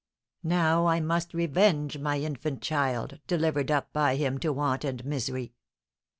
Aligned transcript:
Now 0.41 0.87
I 0.87 0.99
must 0.99 1.31
revenge 1.35 1.99
my 1.99 2.17
infant 2.17 2.63
child, 2.63 3.19
delivered 3.27 3.69
up 3.69 3.93
by 3.93 4.15
him 4.15 4.39
to 4.39 4.51
want 4.51 4.83
and 4.83 5.05
misery! 5.05 5.53